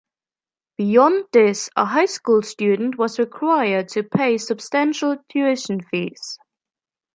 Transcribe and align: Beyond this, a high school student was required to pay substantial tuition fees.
Beyond 0.79 1.25
this, 1.31 1.69
a 1.75 1.85
high 1.85 2.07
school 2.07 2.41
student 2.41 2.97
was 2.97 3.19
required 3.19 3.89
to 3.89 4.01
pay 4.01 4.39
substantial 4.39 5.15
tuition 5.29 5.79
fees. 5.79 6.39